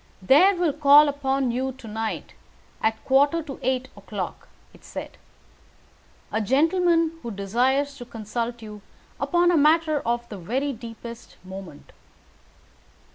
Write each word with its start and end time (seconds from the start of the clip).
"There 0.19 0.55
will 0.55 0.73
call 0.73 1.07
upon 1.07 1.51
you 1.51 1.73
to 1.73 1.87
night, 1.87 2.33
at 2.81 2.95
a 2.95 2.99
quarter 3.01 3.43
to 3.43 3.59
eight 3.61 3.87
o'clock," 3.95 4.47
it 4.73 4.83
said, 4.83 5.15
"a 6.31 6.41
gentleman 6.41 7.19
who 7.21 7.29
desires 7.29 7.95
to 7.97 8.05
consult 8.05 8.63
you 8.63 8.81
upon 9.19 9.51
a 9.51 9.57
matter 9.57 9.99
of 10.01 10.27
the 10.29 10.39
very 10.39 10.73
deepest 10.73 11.37
moment. 11.43 11.91